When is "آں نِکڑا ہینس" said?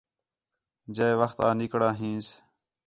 1.47-2.27